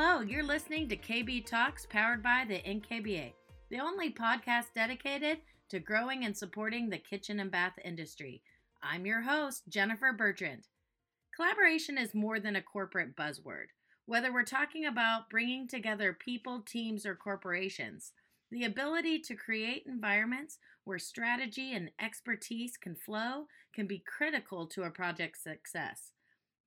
[0.00, 3.32] Hello, you're listening to KB Talks powered by the NKBA,
[3.68, 5.38] the only podcast dedicated
[5.70, 8.40] to growing and supporting the kitchen and bath industry.
[8.80, 10.68] I'm your host, Jennifer Bertrand.
[11.34, 13.70] Collaboration is more than a corporate buzzword.
[14.06, 18.12] Whether we're talking about bringing together people, teams, or corporations,
[18.52, 24.84] the ability to create environments where strategy and expertise can flow can be critical to
[24.84, 26.12] a project's success.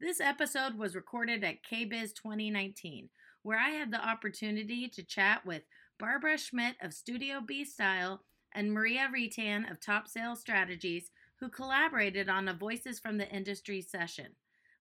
[0.01, 3.09] This episode was recorded at KBIS 2019,
[3.43, 5.61] where I had the opportunity to chat with
[5.99, 12.29] Barbara Schmidt of Studio B Style and Maria Retan of Top Sales Strategies, who collaborated
[12.29, 14.29] on a Voices from the Industry session.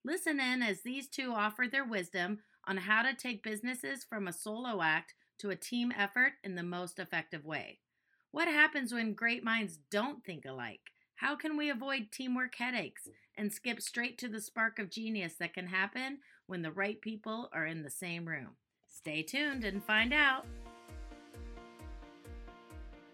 [0.06, 4.32] Listen in as these two offer their wisdom on how to take businesses from a
[4.32, 7.78] solo act to a team effort in the most effective way.
[8.30, 10.92] What happens when great minds don't think alike?
[11.20, 15.52] How can we avoid teamwork headaches and skip straight to the spark of genius that
[15.52, 18.56] can happen when the right people are in the same room?
[18.88, 20.46] Stay tuned and find out.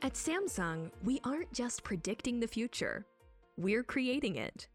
[0.02, 3.04] At Samsung, we aren't just predicting the future,
[3.56, 4.68] we're creating it.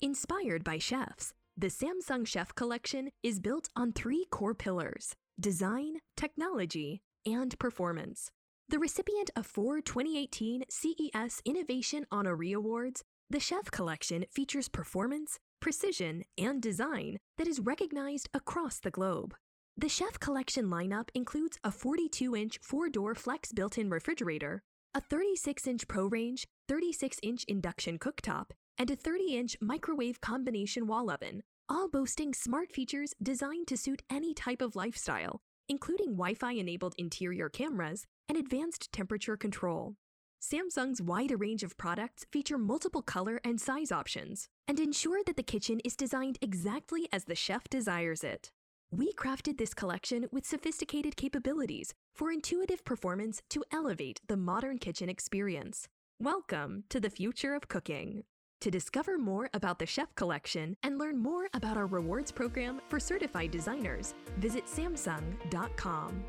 [0.00, 7.02] Inspired by chefs, the Samsung Chef Collection is built on three core pillars design, technology,
[7.26, 8.30] and performance.
[8.70, 16.24] The recipient of four 2018 CES Innovation Honoree Awards, the Chef Collection features performance, precision,
[16.36, 19.34] and design that is recognized across the globe.
[19.78, 24.62] The Chef Collection lineup includes a 42 inch four door flex built in refrigerator,
[24.94, 30.86] a 36 inch Pro Range, 36 inch induction cooktop, and a 30 inch microwave combination
[30.86, 36.34] wall oven, all boasting smart features designed to suit any type of lifestyle, including Wi
[36.34, 39.94] Fi enabled interior cameras and advanced temperature control.
[40.40, 45.42] Samsung's wide range of products feature multiple color and size options and ensure that the
[45.42, 48.50] kitchen is designed exactly as the chef desires it.
[48.90, 55.08] We crafted this collection with sophisticated capabilities for intuitive performance to elevate the modern kitchen
[55.08, 55.88] experience.
[56.20, 58.24] Welcome to the future of cooking.
[58.62, 62.98] To discover more about the Chef Collection and learn more about our rewards program for
[62.98, 66.24] certified designers, visit Samsung.com.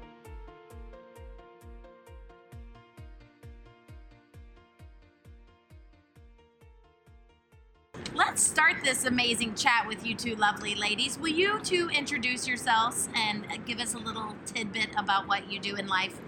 [8.20, 11.18] Let's start this amazing chat with you two lovely ladies.
[11.18, 15.78] Will you two introduce yourselves and give us a little tidbit about what you do
[15.78, 16.20] in life?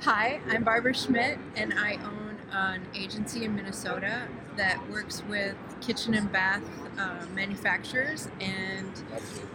[0.00, 4.26] Hi, I'm Barbara Schmidt, and I own an agency in Minnesota
[4.56, 6.62] that works with kitchen and bath
[6.98, 8.30] uh, manufacturers.
[8.40, 8.90] And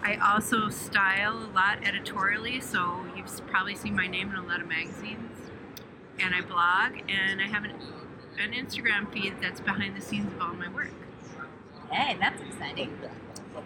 [0.04, 4.62] I also style a lot editorially, so you've probably seen my name in a lot
[4.62, 5.32] of magazines.
[6.20, 7.72] And I blog, and I have an,
[8.40, 10.92] an Instagram feed that's behind the scenes of all my work.
[11.92, 12.98] Hey, that's exciting.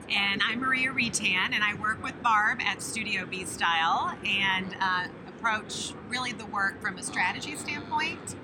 [0.09, 5.07] And I'm Maria Retan, and I work with Barb at Studio B Style and uh,
[5.27, 8.35] approach really the work from a strategy standpoint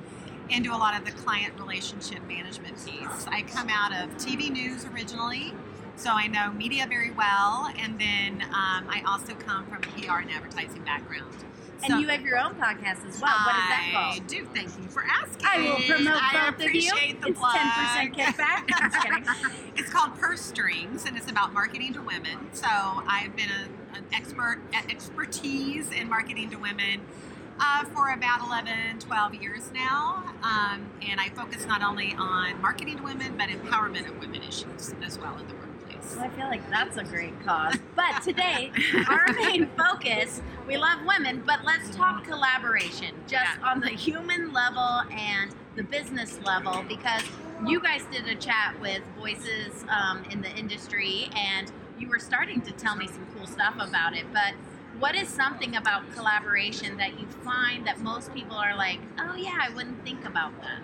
[0.50, 3.28] and do a lot of the client relationship management piece.
[3.28, 5.54] I come out of TV news originally,
[5.96, 10.20] so I know media very well, and then um, I also come from a PR
[10.20, 11.34] and advertising background.
[11.84, 13.34] And So you have your own podcast as well.
[13.46, 14.16] What is that called?
[14.16, 14.46] I do.
[14.54, 15.46] Thank you for asking.
[15.46, 16.92] I will promote I both of you.
[16.92, 18.70] the It's 10% kickback.
[18.74, 19.26] I'm just kidding.
[19.78, 22.50] It's called Purse Strings, and it's about marketing to women.
[22.52, 27.02] So I've been a, an expert expertise in marketing to women
[27.60, 32.98] uh, for about 11, 12 years now, um, and I focus not only on marketing
[32.98, 35.67] to women but empowerment of women issues as well in the workplace.
[36.16, 37.76] I feel like that's a great cause.
[37.96, 38.72] But today,
[39.10, 45.02] our main focus, we love women, but let's talk collaboration just on the human level
[45.12, 47.24] and the business level because
[47.66, 52.62] you guys did a chat with voices um, in the industry and you were starting
[52.62, 54.26] to tell me some cool stuff about it.
[54.32, 54.54] But
[55.00, 59.58] what is something about collaboration that you find that most people are like, oh, yeah,
[59.62, 60.80] I wouldn't think about that?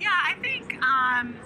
[0.00, 1.36] Yeah, I think um,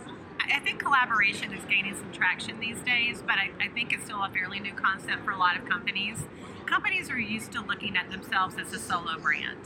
[0.49, 4.23] I think collaboration is gaining some traction these days, but I, I think it's still
[4.23, 6.19] a fairly new concept for a lot of companies.
[6.67, 9.59] Companies are used to looking at themselves as a solo brand.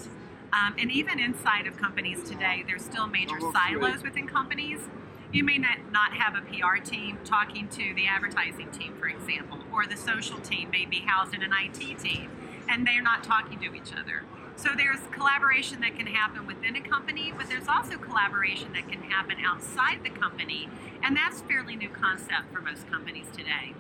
[0.52, 4.80] Um, and even inside of companies today, there's still major silos within companies.
[5.32, 9.58] You may not, not have a PR team talking to the advertising team, for example,
[9.72, 12.30] or the social team may be housed in an IT team,
[12.68, 14.22] and they're not talking to each other.
[14.56, 19.02] So there's collaboration that can happen within a company, but there's also collaboration that can
[19.02, 20.68] happen outside the company,
[21.02, 23.74] and that's a fairly new concept for most companies today.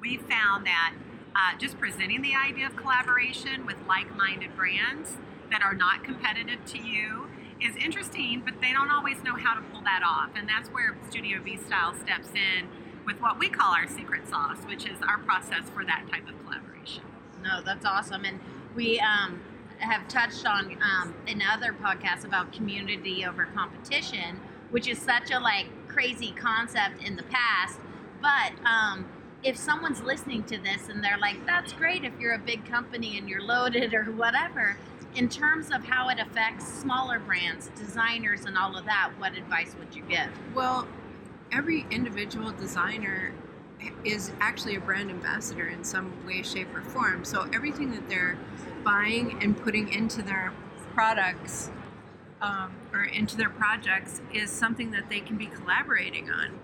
[0.00, 0.94] We found that
[1.36, 5.18] uh, just presenting the idea of collaboration with like-minded brands
[5.50, 7.28] that are not competitive to you
[7.60, 10.96] is interesting, but they don't always know how to pull that off, and that's where
[11.10, 12.68] Studio B Style steps in
[13.04, 16.38] with what we call our secret sauce, which is our process for that type of
[16.44, 17.02] collaboration.
[17.42, 18.24] No, that's awesome.
[18.24, 18.38] And
[18.74, 19.40] we um,
[19.78, 24.40] have touched on um, in other podcasts about community over competition,
[24.70, 27.78] which is such a like crazy concept in the past.
[28.20, 29.06] But um,
[29.42, 33.18] if someone's listening to this and they're like, "That's great if you're a big company
[33.18, 34.76] and you're loaded or whatever,"
[35.14, 39.74] in terms of how it affects smaller brands, designers, and all of that, what advice
[39.78, 40.28] would you give?
[40.54, 40.86] Well,
[41.50, 43.32] every individual designer
[44.04, 47.24] is actually a brand ambassador in some way, shape, or form.
[47.24, 48.36] So everything that they're
[48.84, 50.52] buying and putting into their
[50.94, 51.70] products
[52.40, 56.58] um, or into their projects is something that they can be collaborating on.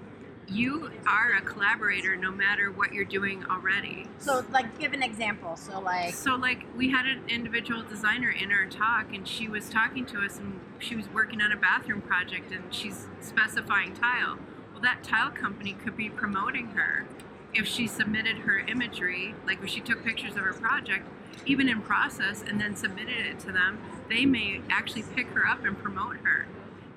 [0.47, 4.07] You are a collaborator no matter what you're doing already.
[4.19, 5.57] So, like, give an example.
[5.57, 9.71] So, like, So, like, we had an individual designer in our talk, and she was
[9.71, 14.39] talking to us, and she was working on a bathroom project, and she's specifying tile.
[14.85, 17.07] That tile company could be promoting her
[17.55, 21.09] if she submitted her imagery, like if she took pictures of her project,
[21.47, 23.79] even in process, and then submitted it to them.
[24.11, 26.47] They may actually pick her up and promote her.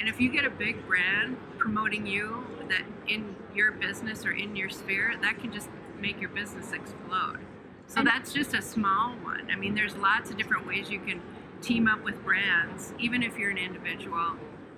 [0.02, 4.58] And if you get a big brand promoting you that in your business or in
[4.58, 7.40] your sphere, that can just make your business explode.
[7.88, 9.50] So And- that's just a small one.
[9.50, 11.22] I mean, there's lots of different ways you can
[11.62, 14.36] team up with brands, even if you're an individual,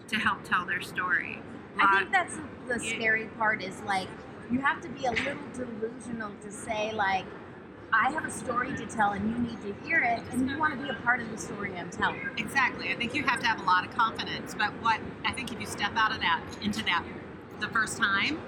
[0.09, 1.41] to help tell their story.
[1.77, 2.37] I think that's
[2.67, 4.07] the scary part is like
[4.51, 7.25] you have to be a little delusional to say like
[7.91, 10.77] I have a story to tell and you need to hear it and you want
[10.77, 12.29] to be a part of the story I'm telling.
[12.37, 12.91] Exactly.
[12.91, 14.53] I think you have to have a lot of confidence.
[14.53, 17.03] But what I think if you step out of that into that
[17.59, 18.39] the first time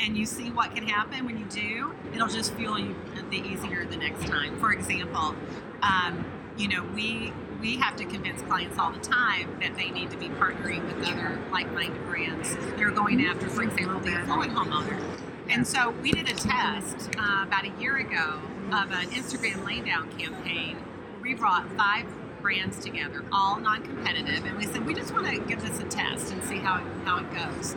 [0.00, 2.94] and you see what can happen when you do, it'll just fuel you
[3.30, 4.58] the easier the next time.
[4.58, 5.34] For example,
[5.82, 6.24] um,
[6.56, 10.16] you know, we we have to convince clients all the time that they need to
[10.16, 12.56] be partnering with other like-minded brands.
[12.76, 15.00] They're going after, for example, the affluent homeowner.
[15.48, 20.16] And so we did a test uh, about a year ago of an Instagram laydown
[20.18, 20.76] campaign.
[21.22, 22.06] We brought five
[22.40, 26.32] brands together, all non-competitive, and we said we just want to give this a test
[26.32, 27.74] and see how how it goes.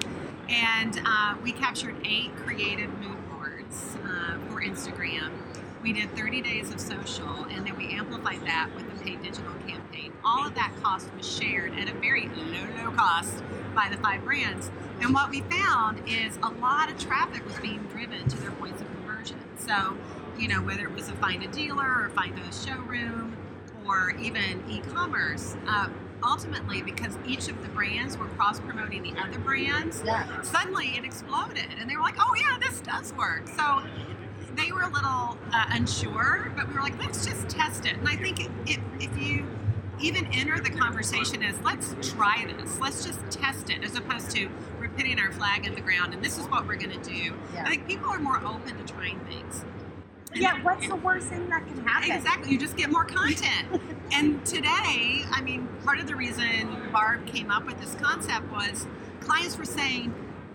[0.50, 4.62] And uh, we captured eight creative mood boards uh, for.
[5.82, 9.52] We did 30 days of social, and then we amplified that with a paid digital
[9.68, 10.14] campaign.
[10.24, 13.44] All of that cost was shared at a very low, low cost
[13.74, 14.70] by the five brands.
[15.02, 18.82] And what we found is a lot of traffic was being driven to their points
[18.82, 19.40] of conversion.
[19.58, 19.98] So,
[20.38, 23.36] you know, whether it was a find a dealer or find a showroom
[23.88, 25.90] or even e-commerce, uh,
[26.24, 30.42] ultimately because each of the brands were cross-promoting the other brands, Yeah.
[30.44, 33.82] suddenly it exploded, and they were like, "Oh yeah, this does work." So
[34.56, 38.08] they were a little uh, unsure, but we were like, "Let's just test it." And
[38.08, 39.46] I think if, if you
[40.00, 44.50] even enter the conversation as let's try this let's just test it as opposed to
[44.80, 47.36] we're putting our flag in the ground and this is what we're going to do
[47.54, 47.64] Yeah.
[47.66, 49.64] i think people are more open to trying things
[50.34, 52.10] And- Yeah, what's the worst thing that can happen?
[52.12, 52.52] Exactly.
[52.52, 53.68] You just get more content.
[54.14, 58.88] and today, I mean, part of the reason Barb came up with this concept was
[59.20, 60.14] clients were saying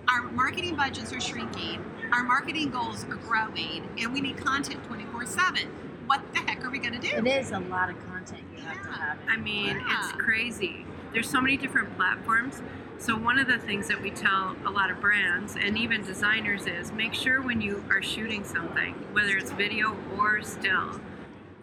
[0.09, 5.27] our marketing budgets are shrinking, our marketing goals are growing, and we need content 24
[5.27, 5.69] 7.
[6.07, 7.17] What the heck are we going to do?
[7.17, 9.19] It is a lot of content you have to have.
[9.29, 10.87] I mean, it's crazy.
[11.13, 12.63] There's so many different platforms.
[12.99, 16.67] So one of the things that we tell a lot of brands and even designers
[16.67, 21.01] is make sure when you are shooting something, whether it's video or still,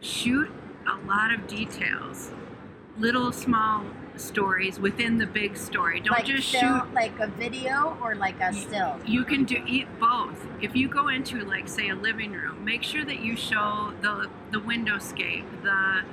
[0.01, 0.51] shoot
[0.85, 2.31] a lot of details,
[2.97, 3.85] little small
[4.17, 5.99] stories within the big story.
[5.99, 8.99] Don't like just still, shoot like a video or like a still.
[9.05, 10.47] you can do eat both.
[10.61, 14.29] If you go into like say a living room, make sure that you show the
[14.51, 16.03] the windowscape, the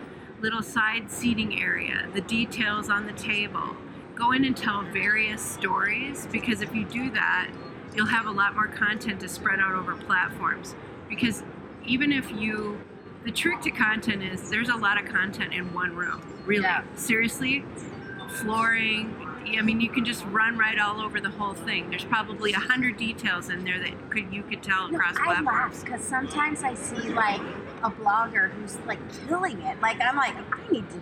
[0.41, 3.77] little side seating area, the details on the table.
[4.15, 7.51] Go in and tell various stories because if you do that,
[7.95, 10.75] you'll have a lot more content to spread out over platforms.
[11.09, 11.43] Because
[11.85, 12.81] even if you
[13.25, 16.23] the trick to content is there's a lot of content in one room.
[16.47, 16.63] Really.
[16.63, 16.83] Yeah.
[16.97, 17.65] Seriously,
[18.41, 19.15] flooring.
[19.59, 21.91] I mean, you can just run right all over the whole thing.
[21.91, 25.41] There's probably a hundred details in there that could you could tell No, across I
[25.41, 27.41] laugh because sometimes I see like
[27.83, 29.81] a blogger who's like killing it.
[29.81, 31.01] Like I'm like, I need to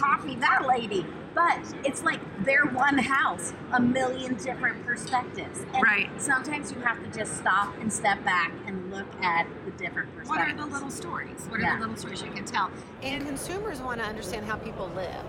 [0.00, 1.04] copy that lady.
[1.34, 5.60] But it's like their one house, a million different perspectives.
[5.74, 6.10] And Right.
[6.20, 10.28] Sometimes you have to just stop and step back and look at the different perspectives.
[10.28, 11.46] What are the little stories?
[11.48, 11.74] What are Yeah.
[11.76, 12.70] the little stories you can tell?
[13.02, 15.24] And consumers want to understand how people live.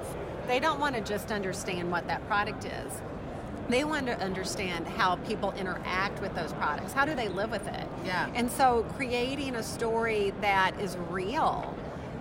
[0.47, 3.01] They don't want to just understand what that product is.
[3.69, 6.93] They want to understand how people interact with those products.
[6.93, 7.87] How do they live with it?
[8.03, 8.27] Yeah.
[8.33, 11.73] And so creating a story that is real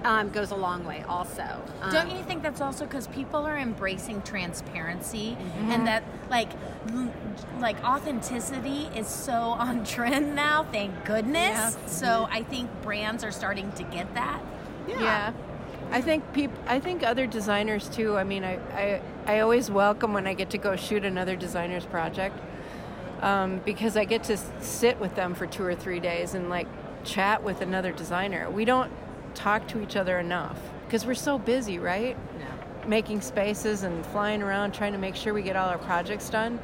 [0.05, 1.45] um, goes a long way also.
[1.83, 5.71] Um, Don't you think that's also because people are embracing transparency Mm-hmm.
[5.73, 6.49] and that like
[6.93, 7.13] l-
[7.61, 10.65] like authenticity is so on trend now?
[10.73, 11.77] Thank goodness.
[11.77, 11.87] Yeah.
[11.87, 14.41] So I think brands are starting to get that.
[14.89, 15.33] Yeah.
[15.93, 18.17] I think peop- I think other designers too.
[18.17, 21.85] I mean, I, I, I always welcome when I get to go shoot another designer's
[21.85, 22.39] project
[23.21, 26.69] um, because I get to sit with them for two or three days and like
[27.05, 28.49] chat with another designer.
[28.51, 28.91] We don't
[29.31, 32.17] talk to each other enough because we're so busy, right?
[32.87, 36.59] Making spaces and flying around trying to make sure we get all our projects done.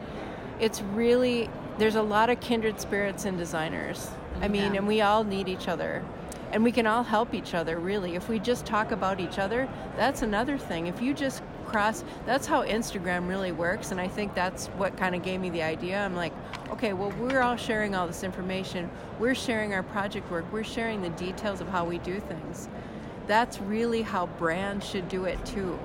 [0.58, 4.08] It's really there's a lot of kindred spirits in designers.
[4.08, 4.52] I mm-hmm.
[4.52, 4.78] mean, Yeah.
[4.78, 6.02] and we all need each other.
[6.52, 8.14] And we can all help each other, really.
[8.14, 10.86] If we just talk about each other, that's another thing.
[10.86, 13.90] If you just cross, that's how Instagram really works.
[13.90, 15.98] And I think that's what kind of gave me the idea.
[15.98, 16.32] I'm like,
[16.70, 18.90] okay, well, we're all sharing all this information.
[19.18, 20.44] We're sharing our project work.
[20.52, 22.68] We're sharing the details of how we do things.
[23.26, 25.78] That's really how brands should do it too.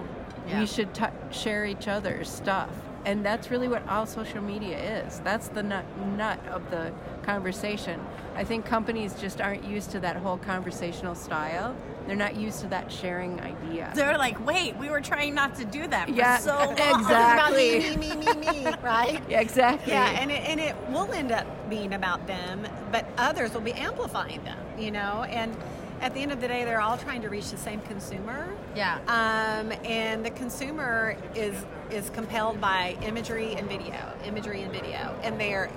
[0.47, 0.61] Yeah.
[0.61, 2.69] We should t- share each other's stuff.
[3.05, 5.20] And that's really what all social media is.
[5.24, 5.86] That's the nut,
[6.17, 6.91] nut of the
[7.24, 8.00] conversation.
[8.36, 11.75] I think companies just aren't used to that whole conversational style.
[12.08, 13.91] They're not used to that sharing idea.
[13.96, 16.75] They're like, wait, we were trying not to do that for Yeah, so long.
[16.77, 17.79] exactly.
[17.98, 19.22] Me, me, me, me, me, right?
[19.29, 19.93] Yeah, exactly.
[19.93, 23.74] Yeah, and it, and it will end up being about them, but others will be
[23.74, 25.24] amplifying them, you know?
[25.29, 25.55] And
[26.01, 28.50] at the end of the day, they're all trying to reach the same consumer.
[28.75, 28.98] Yeah.
[29.08, 31.55] Um, and the consumer is
[31.91, 35.70] is compelled by imagery and video, imagery and video, and they're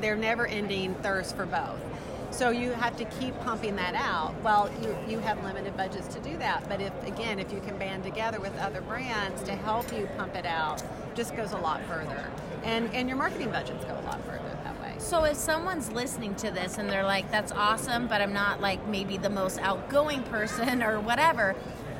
[0.00, 1.80] they're never ending thirst for both.
[2.30, 4.34] So you have to keep pumping that out.
[4.42, 7.78] Well, you, you have limited budgets to do that, but if again, if you can
[7.78, 10.82] band together with other brands to help you pump it out,
[11.14, 12.30] just goes a lot further.
[12.62, 14.45] And and your marketing budgets go a lot further.
[15.06, 18.88] So if someone's listening to this and they're like, "That's awesome," but I'm not like
[18.88, 21.54] maybe the most outgoing person or whatever,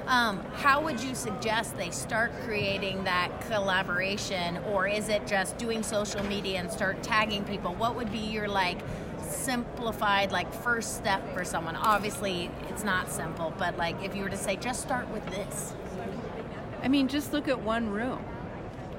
[0.09, 5.85] um, how would you suggest they start creating that collaboration, or is it just doing
[5.85, 7.77] social media and start tagging people?
[7.77, 8.81] What would be your like
[9.23, 11.77] simplified like first step for someone?
[11.77, 15.75] Obviously, it's not simple, but like if you were to say, just start with this.
[16.83, 18.19] I mean, just look at one room.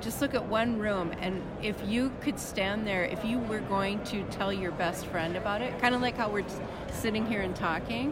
[0.01, 4.04] Just look at one room, and if you could stand there, if you were going
[4.06, 6.60] to tell your best friend about it, kind of like how we're s-
[6.92, 8.12] sitting here and talking,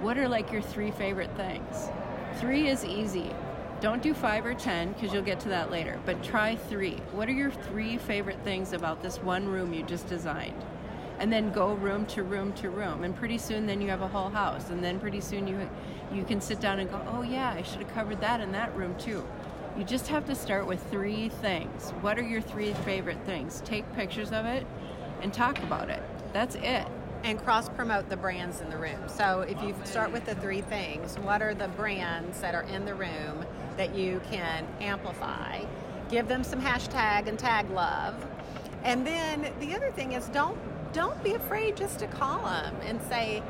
[0.00, 1.88] what are like your three favorite things?
[2.40, 3.30] Three is easy.
[3.80, 6.96] Don't do five or ten because you'll get to that later, but try three.
[7.12, 10.64] What are your three favorite things about this one room you just designed?
[11.18, 14.06] and then go room to room to room and pretty soon then you have a
[14.08, 15.66] whole house and then pretty soon you
[16.12, 18.70] you can sit down and go oh yeah i should have covered that in that
[18.76, 19.24] room too
[19.76, 23.90] you just have to start with three things what are your three favorite things take
[23.94, 24.66] pictures of it
[25.22, 26.02] and talk about it
[26.32, 26.86] that's it
[27.26, 29.08] and cross promote the brands in the room.
[29.08, 32.84] So if you start with the three things, what are the brands that are in
[32.84, 33.44] the room
[33.76, 35.64] that you can amplify?
[36.08, 38.14] Give them some hashtag and tag love.
[38.84, 40.56] And then the other thing is don't
[40.92, 43.42] don't be afraid just to call them and say,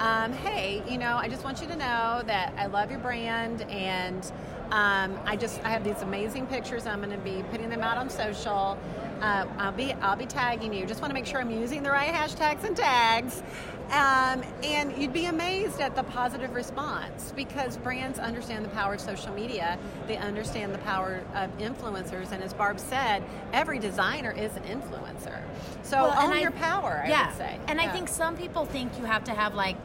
[0.00, 3.62] um, hey, you know, I just want you to know that I love your brand
[3.62, 4.30] and
[4.74, 6.84] um, I just I have these amazing pictures.
[6.84, 8.76] I'm going to be putting them out on social.
[9.20, 10.84] Uh, I'll be I'll be tagging you.
[10.84, 13.40] Just want to make sure I'm using the right hashtags and tags.
[13.90, 19.00] Um, and you'd be amazed at the positive response because brands understand the power of
[19.00, 19.78] social media.
[20.08, 25.38] They understand the power of influencers, and as Barb said, every designer is an influencer.
[25.82, 27.02] So Well, own I- your power.
[27.04, 27.28] I yeah.
[27.28, 27.58] would say.
[27.68, 29.76] And I think some people think you have to have like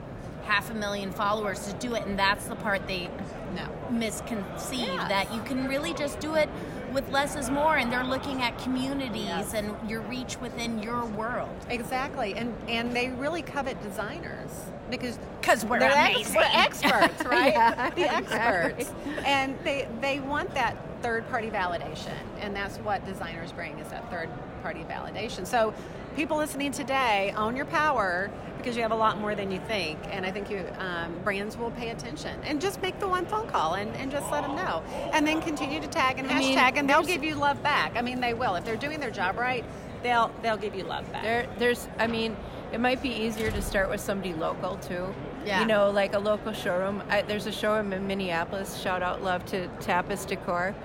[0.50, 3.08] half a million followers to do it, and that's the part they
[3.56, 3.68] no.
[3.91, 5.08] misconceive Yeah.
[5.08, 6.50] that you can really just do it
[6.91, 11.56] with less is more, and they're looking at communities and your reach within your world.
[11.70, 14.50] Exactly, and and they really covet designers
[14.89, 15.20] because
[15.65, 17.53] we're they're ex- we're experts, right?
[17.53, 18.86] Yeah, the exactly.
[18.86, 18.91] experts,
[19.24, 24.10] and they they want that third party validation, and that's what designers bring is that
[24.10, 24.29] third
[24.63, 25.46] party validation.
[25.46, 25.74] So,
[26.20, 29.98] people listening today, own your power because you have a lot more than you think,
[30.12, 33.48] and I think you um, brands will pay attention and just make the one phone
[33.48, 34.84] call and, and just let them know,
[35.14, 37.94] and then continue to tag and I mean, hashtag, and they'll give you love back.
[37.96, 39.64] I mean, they will if they're doing their job right.
[40.04, 41.24] They'll they'll give you love back.
[41.24, 42.36] There, there's, I mean,
[42.74, 45.16] it might be easier to start with somebody local too.
[45.46, 45.62] Yeah.
[45.62, 47.02] You know, like a local showroom.
[47.10, 48.78] I, there's a showroom in Minneapolis.
[48.78, 50.76] Shout out, love to Tapas Decor.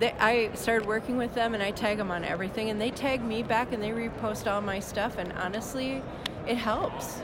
[0.00, 3.22] They, I started working with them, and I tag them on everything, and they tag
[3.22, 5.18] me back, and they repost all my stuff.
[5.18, 6.02] And honestly,
[6.46, 7.20] it helps.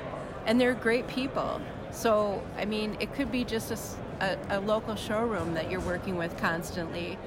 [0.46, 1.60] And they're great people.
[1.90, 7.18] So, I mean, it could be just a local showroom that you're working with constantly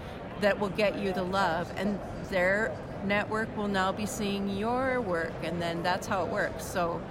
[0.41, 5.33] that will get you the love, and their network will now be seeing your work,
[5.43, 6.65] and then that's how it works.
[6.65, 7.01] So,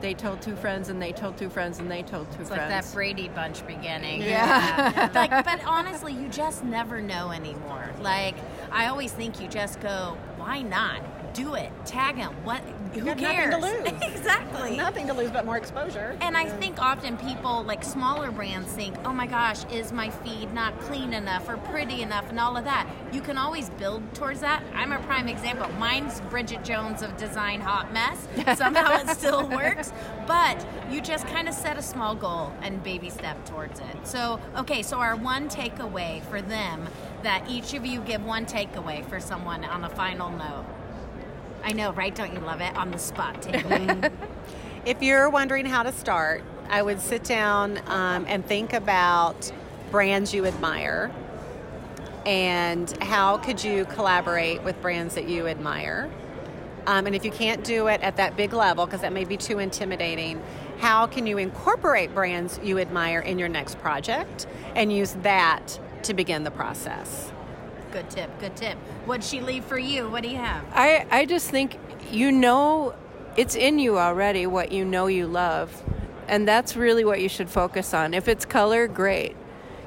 [0.00, 2.70] they told two friends and they told two friends and they told two It's friends.
[2.70, 4.22] like that Brady Bunch beginning.
[4.22, 5.10] Yeah.
[5.14, 7.90] like, but honestly, you just never know anymore.
[8.00, 8.36] Like,
[8.70, 11.00] I always think you just go, why not?
[11.34, 11.70] Do it.
[11.84, 12.32] Tag him.
[12.44, 12.62] What?
[12.94, 13.50] Who cares?
[13.50, 14.02] nothing to lose.
[14.16, 14.76] exactly.
[14.76, 16.16] Nothing to lose but more exposure.
[16.20, 20.52] And I think often people, like smaller brands, think, oh my gosh, is my feed
[20.52, 22.88] not clean enough or pretty enough and all of that.
[23.12, 24.62] You can always build towards that.
[24.74, 25.68] I'm a prime example.
[25.78, 28.26] Mine's Bridget Jones of Design Hot Mess.
[28.58, 29.92] Somehow it still works.
[30.26, 34.06] But you just kind of set a small goal and baby step towards it.
[34.06, 36.88] So, okay, so our one takeaway for them
[37.22, 40.64] that each of you give one takeaway for someone on a final note.
[41.66, 42.14] I know, right?
[42.14, 42.76] Don't you love it?
[42.76, 44.10] On the spot takeaway.
[44.86, 49.50] If you're wondering how to start, I would sit down um, and think about
[49.90, 51.10] brands you admire
[52.24, 56.08] and how could you collaborate with brands that you admire.
[56.86, 59.36] Um, and if you can't do it at that big level, because that may be
[59.36, 60.40] too intimidating,
[60.78, 64.46] how can you incorporate brands you admire in your next project
[64.76, 67.32] and use that to begin the process?
[67.92, 68.76] Good tip, good tip.
[69.06, 70.08] What'd she leave for you?
[70.08, 70.64] What do you have?
[70.72, 71.78] I, I just think
[72.10, 72.94] you know
[73.36, 75.82] it's in you already what you know you love.
[76.28, 78.14] And that's really what you should focus on.
[78.14, 79.36] If it's color, great.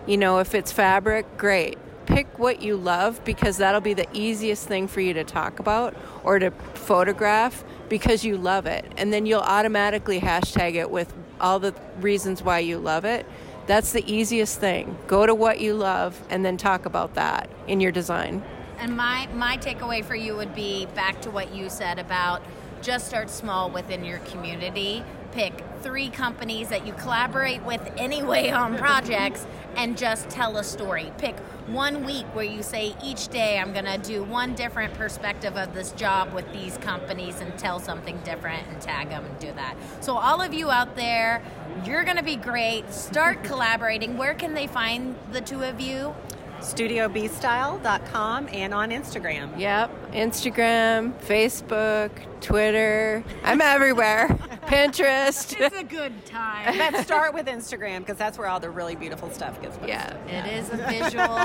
[0.07, 1.77] You know, if it's fabric, great.
[2.05, 5.95] Pick what you love because that'll be the easiest thing for you to talk about
[6.23, 8.91] or to photograph because you love it.
[8.97, 13.25] And then you'll automatically hashtag it with all the reasons why you love it.
[13.69, 14.97] That's the easiest thing.
[15.05, 18.41] Go to what you love and then talk about that in your design.
[18.79, 22.41] And my my takeaway for you would be back to what you said about
[22.81, 25.03] just start small within your community.
[25.33, 29.45] Pick three companies that you collaborate with anyway on projects
[29.75, 31.11] and just tell a story.
[31.17, 35.55] Pick one week where you say each day I'm going to do one different perspective
[35.55, 39.51] of this job with these companies and tell something different and tag them and do
[39.53, 39.75] that.
[40.01, 41.41] So all of you out there,
[41.85, 42.91] you're going to be great.
[42.93, 44.17] Start collaborating.
[44.17, 46.15] Where can they find the two of you?
[46.59, 49.57] StudioBstyle.com and on Instagram.
[49.59, 50.11] Yep.
[50.11, 53.23] Instagram, Facebook, Twitter.
[53.43, 54.27] I'm everywhere.
[54.69, 55.59] Pinterest.
[55.59, 56.77] It's a good time.
[56.77, 59.89] Let's start with Instagram because that's where all the really beautiful stuff gets posted.
[59.89, 60.45] Yeah.
[60.45, 61.39] It is a visual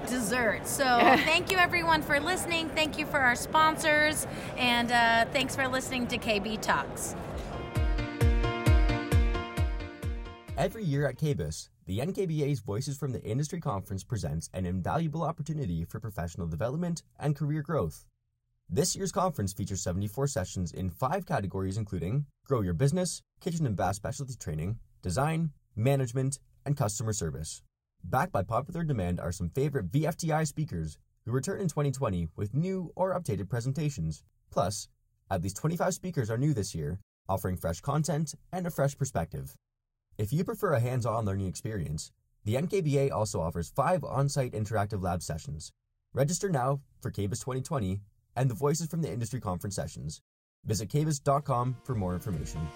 [0.06, 0.66] dessert.
[0.66, 0.84] So,
[1.24, 2.68] thank you everyone for listening.
[2.70, 4.26] Thank you for our sponsors.
[4.56, 7.14] And uh, thanks for listening to KB Talks.
[10.56, 15.84] Every year at KBIS, the NKBA's Voices from the Industry Conference presents an invaluable opportunity
[15.84, 18.06] for professional development and career growth.
[18.68, 23.74] This year's conference features 74 sessions in five categories, including Grow Your Business, Kitchen and
[23.74, 27.60] Bath Specialty Training, Design, Management, and Customer Service.
[28.04, 32.92] Backed by popular demand are some favorite VFTI speakers who return in 2020 with new
[32.94, 34.22] or updated presentations.
[34.52, 34.86] Plus,
[35.28, 39.56] at least 25 speakers are new this year, offering fresh content and a fresh perspective.
[40.20, 42.12] If you prefer a hands on learning experience,
[42.44, 45.72] the NKBA also offers five on site interactive lab sessions.
[46.12, 48.02] Register now for KBIS 2020
[48.36, 50.20] and the Voices from the Industry Conference sessions.
[50.66, 52.68] Visit KBIS.com for more information.